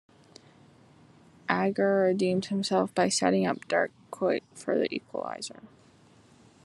Agger 1.47 1.99
redeemed 2.07 2.45
himself 2.47 2.91
by 2.95 3.07
setting 3.07 3.45
up 3.45 3.59
Dirk 3.67 3.91
Kuyt 4.09 4.41
for 4.55 4.75
the 4.79 4.89
equaliser. 4.89 5.61